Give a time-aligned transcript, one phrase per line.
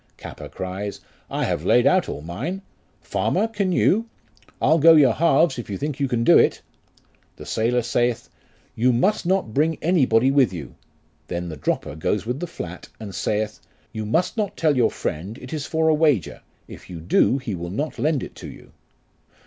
[0.17, 0.99] Capper cries,
[1.29, 2.63] I have laid out all mine;
[3.01, 4.09] farmer, can you?
[4.59, 6.63] I'll go your halves, if you think you can do it.
[7.35, 8.27] The sailor saith,
[8.73, 10.73] You must not bring anybody with you;
[11.27, 13.59] then the dropper goes with the flat, and saith,
[13.93, 17.53] You must not tell your friend it is for a wager, if you do he
[17.53, 18.71] will not lend it you.